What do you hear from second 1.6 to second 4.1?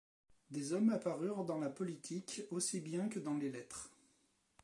politique aussi bien que dans les lettres.